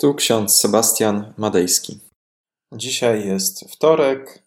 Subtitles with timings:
[0.00, 2.00] Tu ksiądz Sebastian Madejski.
[2.72, 4.42] Dzisiaj jest wtorek,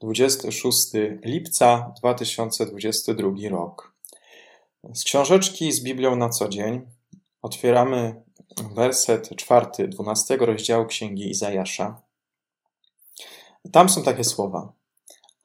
[0.00, 0.86] 26
[1.24, 3.94] lipca 2022 rok.
[4.94, 6.86] Z książeczki z Biblią na co dzień
[7.42, 8.22] otwieramy
[8.74, 12.02] werset czwarty 12 rozdziału Księgi Izajasza.
[13.72, 14.72] Tam są takie słowa.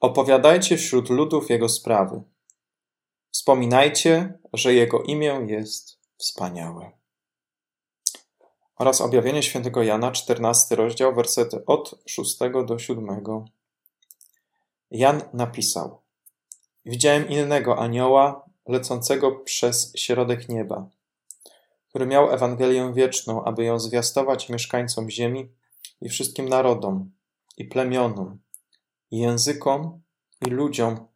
[0.00, 2.22] Opowiadajcie wśród ludów Jego sprawy.
[3.30, 7.01] Wspominajcie, że Jego imię jest wspaniałe
[8.76, 13.24] oraz objawienie świętego Jana, 14 rozdział, wersety od 6 do 7.
[14.90, 16.02] Jan napisał:
[16.84, 20.88] Widziałem innego anioła lecącego przez środek nieba,
[21.88, 25.52] który miał Ewangelię wieczną, aby ją zwiastować mieszkańcom ziemi
[26.00, 27.10] i wszystkim narodom,
[27.56, 28.38] i plemionom,
[29.10, 30.00] i językom,
[30.46, 31.06] i ludziom,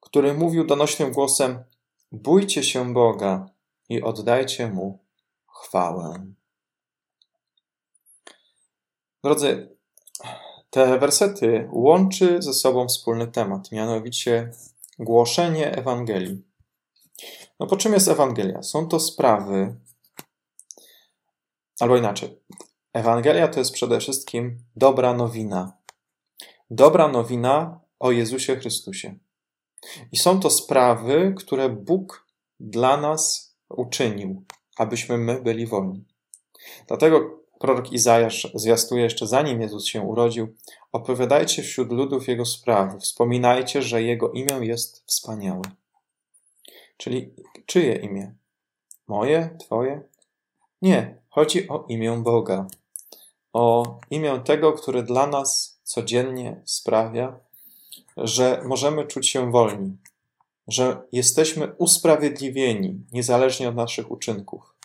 [0.00, 1.64] który mówił donośnym głosem:
[2.12, 3.46] Bójcie się Boga
[3.88, 4.98] i oddajcie mu
[5.46, 6.26] chwałę.
[9.24, 9.76] Drodzy,
[10.70, 14.50] te wersety łączy ze sobą wspólny temat, mianowicie
[14.98, 16.42] głoszenie Ewangelii.
[17.60, 18.62] No po czym jest Ewangelia?
[18.62, 19.76] Są to sprawy,
[21.80, 22.40] albo inaczej.
[22.92, 25.72] Ewangelia to jest przede wszystkim dobra nowina.
[26.70, 29.18] Dobra nowina o Jezusie Chrystusie.
[30.12, 32.26] I są to sprawy, które Bóg
[32.60, 34.44] dla nas uczynił,
[34.76, 36.04] abyśmy my byli wolni.
[36.86, 40.54] Dlatego Prorok Izajasz zwiastuje jeszcze zanim Jezus się urodził:
[40.92, 45.62] Opowiadajcie wśród ludów Jego sprawy, wspominajcie, że Jego imię jest wspaniałe.
[46.96, 47.34] Czyli
[47.66, 48.34] czyje imię?
[49.08, 49.56] Moje?
[49.60, 50.02] Twoje?
[50.82, 52.66] Nie, chodzi o imię Boga.
[53.52, 57.40] O imię tego, który dla nas codziennie sprawia,
[58.16, 59.96] że możemy czuć się wolni,
[60.68, 64.77] że jesteśmy usprawiedliwieni niezależnie od naszych uczynków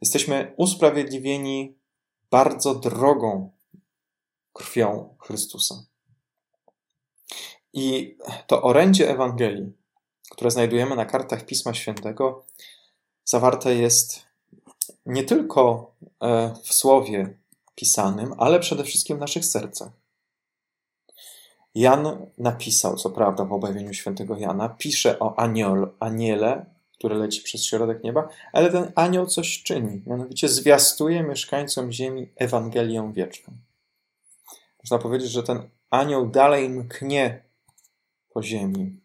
[0.00, 1.78] Jesteśmy usprawiedliwieni
[2.30, 3.50] bardzo drogą
[4.52, 5.84] krwią Chrystusa.
[7.72, 9.72] I to orędzie Ewangelii,
[10.30, 12.44] które znajdujemy na kartach Pisma Świętego,
[13.24, 14.22] zawarte jest
[15.06, 17.38] nie tylko e, w słowie
[17.74, 19.92] pisanym, ale przede wszystkim w naszych sercach.
[21.74, 26.66] Jan napisał, co prawda, w objawieniu świętego Jana, pisze o aniol, aniele,
[26.98, 33.12] który leci przez środek nieba, ale ten anioł coś czyni, mianowicie zwiastuje mieszkańcom ziemi Ewangelię
[33.14, 33.52] wieczną.
[34.84, 37.42] Można powiedzieć, że ten anioł dalej mknie
[38.30, 39.00] po ziemi.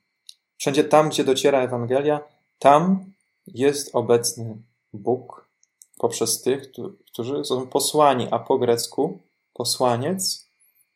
[0.57, 2.19] Wszędzie tam, gdzie dociera Ewangelia,
[2.59, 3.13] tam
[3.47, 4.57] jest obecny
[4.93, 5.49] Bóg
[5.97, 6.71] poprzez tych,
[7.05, 9.19] którzy są posłani, a po grecku
[9.53, 10.47] posłaniec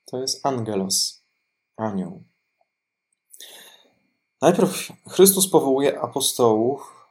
[0.06, 1.24] to jest angelos,
[1.78, 2.24] anioł.
[4.42, 7.08] Najpierw Chrystus powołuje apostołów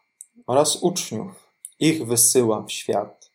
[0.47, 1.53] oraz uczniów.
[1.79, 3.31] Ich wysyła w świat,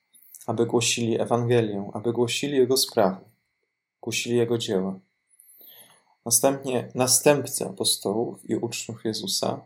[0.47, 3.25] aby głosili Ewangelię, aby głosili Jego sprawy,
[4.01, 4.99] głosili Jego dzieła.
[6.25, 9.65] Następnie następcy apostołów i uczniów Jezusa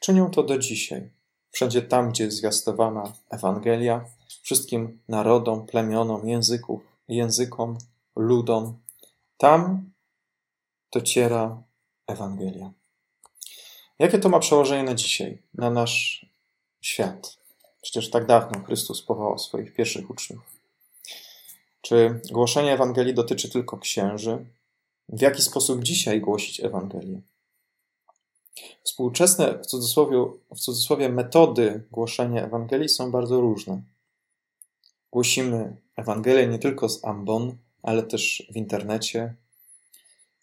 [0.00, 1.10] czynią to do dzisiaj.
[1.50, 4.04] Wszędzie tam, gdzie jest zwiastowana Ewangelia,
[4.42, 7.78] wszystkim narodom, plemionom, języków, językom,
[8.16, 8.78] ludom,
[9.36, 9.90] tam
[10.92, 11.62] dociera
[12.06, 12.79] Ewangelia.
[14.00, 16.26] Jakie to ma przełożenie na dzisiaj, na nasz
[16.80, 17.36] świat?
[17.82, 20.42] Przecież tak dawno Chrystus powołał swoich pierwszych uczniów.
[21.80, 24.44] Czy głoszenie Ewangelii dotyczy tylko księży?
[25.08, 27.20] W jaki sposób dzisiaj głosić Ewangelię?
[28.84, 30.16] Współczesne, w cudzysłowie,
[30.54, 33.82] w cudzysłowie metody głoszenia Ewangelii są bardzo różne.
[35.10, 39.34] Głosimy Ewangelię nie tylko z ambon, ale też w internecie,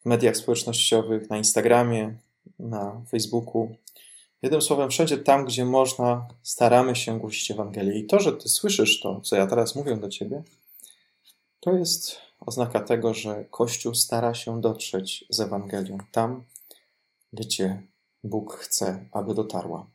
[0.01, 2.17] w mediach społecznościowych, na Instagramie,
[2.59, 3.75] na Facebooku.
[4.41, 7.99] Jednym słowem, wszędzie tam, gdzie można, staramy się głosić Ewangelię.
[7.99, 10.43] I to, że ty słyszysz to, co ja teraz mówię do ciebie,
[11.59, 16.43] to jest oznaka tego, że Kościół stara się dotrzeć z Ewangelią tam,
[17.33, 17.81] gdzie
[18.23, 19.87] Bóg chce, aby dotarła.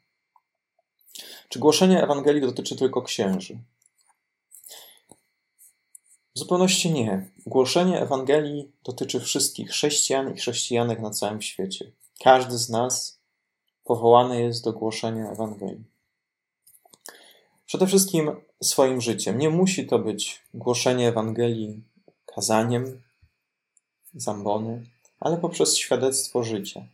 [1.48, 3.58] Czy głoszenie Ewangelii dotyczy tylko księży?
[6.34, 7.30] W zupełności nie.
[7.46, 11.92] Głoszenie Ewangelii dotyczy wszystkich chrześcijan i chrześcijanek na całym świecie.
[12.22, 13.20] Każdy z nas
[13.84, 15.84] powołany jest do głoszenia Ewangelii.
[17.66, 18.30] Przede wszystkim
[18.62, 19.38] swoim życiem.
[19.38, 21.82] Nie musi to być głoszenie Ewangelii
[22.26, 23.02] kazaniem,
[24.14, 24.86] zambony,
[25.20, 26.86] ale poprzez świadectwo życia.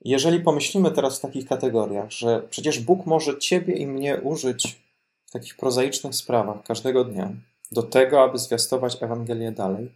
[0.00, 4.80] Jeżeli pomyślimy teraz w takich kategoriach, że przecież Bóg może Ciebie i mnie użyć
[5.26, 7.32] w takich prozaicznych sprawach każdego dnia
[7.72, 9.92] do tego, aby zwiastować Ewangelię dalej,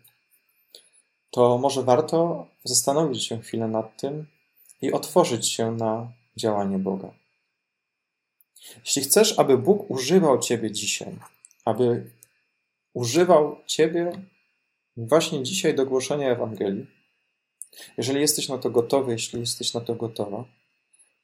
[1.31, 4.27] to może warto zastanowić się chwilę nad tym
[4.83, 7.11] i otworzyć się na działanie Boga.
[8.85, 11.17] Jeśli chcesz, aby Bóg używał Ciebie dzisiaj,
[11.65, 12.11] aby
[12.95, 14.13] używał Ciebie
[14.97, 16.87] właśnie dzisiaj do głoszenia Ewangelii,
[17.97, 20.45] jeżeli jesteś na to gotowy, jeśli jesteś na to gotowa,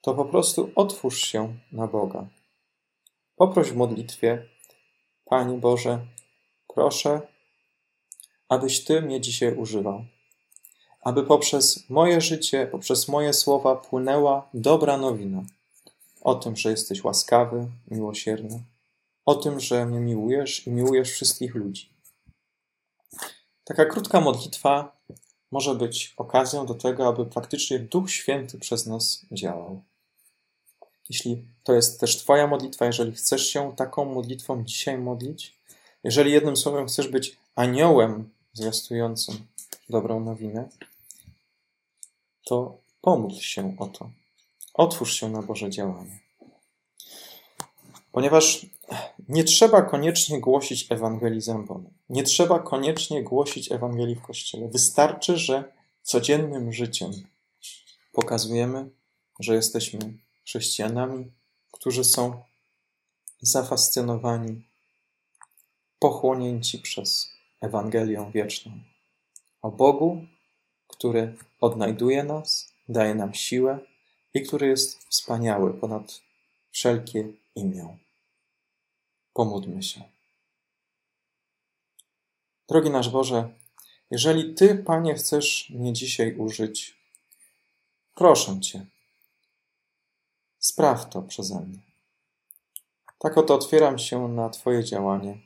[0.00, 2.28] to po prostu otwórz się na Boga.
[3.36, 4.48] Poproś w modlitwie,
[5.24, 6.06] Panie Boże,
[6.74, 7.20] proszę,
[8.48, 10.04] abyś Ty mnie dzisiaj używał.
[11.02, 15.44] Aby poprzez moje życie, poprzez moje słowa płynęła dobra nowina
[16.26, 18.62] o tym, że jesteś łaskawy, miłosierny,
[19.26, 21.88] o tym, że mnie miłujesz i miłujesz wszystkich ludzi.
[23.64, 24.96] Taka krótka modlitwa
[25.50, 29.82] może być okazją do tego, aby faktycznie Duch Święty przez nas działał.
[31.08, 35.58] Jeśli to jest też Twoja modlitwa, jeżeli chcesz się taką modlitwą dzisiaj modlić,
[36.04, 39.46] jeżeli jednym słowem chcesz być aniołem zwiastującym
[39.88, 40.68] dobrą nowinę,
[42.44, 44.10] to pomódl się o to.
[44.74, 46.18] Otwórz się na Boże działanie.
[48.12, 48.66] Ponieważ
[49.28, 51.90] nie trzeba koniecznie głosić Ewangelii zębonej.
[52.08, 54.68] Nie trzeba koniecznie głosić Ewangelii w Kościele.
[54.68, 55.72] Wystarczy, że
[56.02, 57.10] codziennym życiem
[58.12, 58.90] pokazujemy,
[59.40, 59.98] że jesteśmy
[60.44, 61.32] chrześcijanami,
[61.72, 62.42] którzy są
[63.40, 64.62] zafascynowani,
[65.98, 68.72] pochłonięci przez Ewangelią wieczną.
[69.62, 70.26] O Bogu,
[70.86, 73.78] który odnajduje nas, daje nam siłę
[74.34, 76.20] i który jest wspaniały ponad
[76.70, 77.96] wszelkie imię.
[79.32, 80.02] Pomódlmy się.
[82.68, 83.48] Drogi nasz Boże,
[84.10, 86.96] jeżeli Ty, Panie, chcesz mnie dzisiaj użyć,
[88.14, 88.86] proszę Cię,
[90.58, 91.78] spraw to przeze mnie.
[93.18, 95.38] Tak oto otwieram się na Twoje działanie,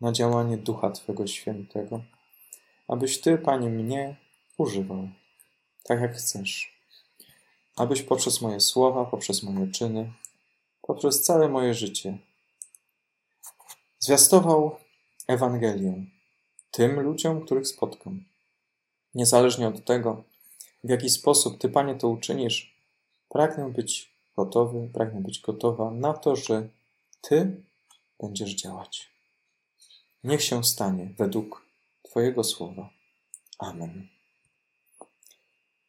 [0.00, 2.00] na działanie Ducha Twego Świętego,
[2.88, 4.16] abyś Ty, Panie, mnie
[4.58, 5.08] używał,
[5.84, 6.80] tak jak chcesz.
[7.76, 10.12] Abyś poprzez moje słowa, poprzez moje czyny,
[10.82, 12.18] poprzez całe moje życie
[13.98, 14.76] zwiastował
[15.26, 16.04] Ewangelię
[16.70, 18.24] tym ludziom, których spotkam.
[19.14, 20.24] Niezależnie od tego,
[20.84, 22.74] w jaki sposób Ty, Panie, to uczynisz,
[23.28, 26.68] pragnę być gotowy, pragnę być gotowa na to, że
[27.20, 27.62] Ty
[28.20, 29.09] będziesz działać.
[30.24, 31.66] Niech się stanie według
[32.02, 32.90] Twojego słowa.
[33.58, 34.08] Amen.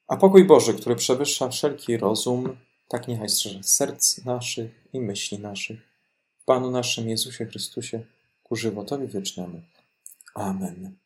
[0.07, 2.57] A pokój Boży, który przewyższa wszelki rozum,
[2.88, 5.80] tak niechaj strzeże serc naszych i myśli naszych.
[6.45, 8.06] Panu naszym Jezusie Chrystusie
[8.44, 9.62] ku żywotowi wiecznemu.
[10.34, 11.00] Amen.